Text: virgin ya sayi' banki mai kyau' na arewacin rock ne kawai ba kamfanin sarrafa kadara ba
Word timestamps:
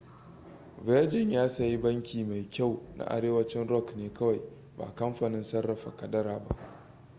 virgin 0.85 1.31
ya 1.31 1.49
sayi' 1.49 1.77
banki 1.83 2.23
mai 2.23 2.49
kyau' 2.49 2.81
na 2.95 3.05
arewacin 3.05 3.67
rock 3.67 3.95
ne 3.95 4.13
kawai 4.13 4.41
ba 4.77 4.95
kamfanin 4.95 5.43
sarrafa 5.43 5.95
kadara 5.97 6.39
ba 6.39 6.55